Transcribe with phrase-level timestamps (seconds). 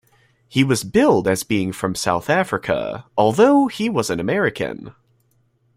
[0.47, 4.95] He was billed as being from South Africa, although he was an American.